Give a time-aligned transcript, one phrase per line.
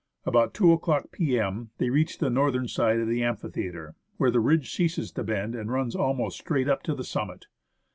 [0.25, 1.69] About 2 o'clock p.m.
[1.77, 5.71] they reached the northern side of the amphitheatre, where the ridge ceases to bend and
[5.71, 7.45] runs almost straight up to the summit.